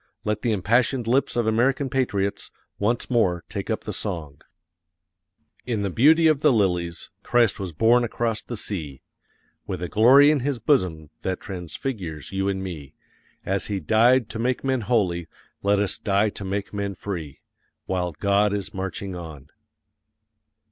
Let 0.23 0.41
the 0.41 0.51
impassioned 0.51 1.05
lips 1.05 1.35
of 1.35 1.45
American 1.45 1.87
patriots 1.87 2.49
once 2.79 3.07
more 3.07 3.43
take 3.49 3.69
up 3.69 3.81
the 3.81 3.93
song: 3.93 4.41
"In 5.67 5.83
the 5.83 5.91
beauty 5.91 6.25
of 6.25 6.41
the 6.41 6.51
lilies, 6.51 7.11
Christ 7.21 7.59
was 7.59 7.71
born 7.71 8.03
across 8.03 8.41
the 8.41 8.57
sea. 8.57 9.03
With 9.67 9.79
a 9.83 9.87
glory 9.87 10.31
in 10.31 10.39
His 10.39 10.57
bosom 10.57 11.11
that 11.21 11.39
transfigures 11.39 12.31
you 12.31 12.49
and 12.49 12.63
me; 12.63 12.95
As 13.45 13.67
He 13.67 13.79
died 13.79 14.27
to 14.31 14.39
make 14.39 14.63
men 14.63 14.81
holy, 14.81 15.27
let 15.61 15.77
us 15.77 15.99
die 15.99 16.29
to 16.29 16.43
make 16.43 16.73
men 16.73 16.95
free. 16.95 17.41
While 17.85 18.13
God 18.13 18.53
is 18.53 18.73
marching 18.73 19.15
on." 19.15 19.49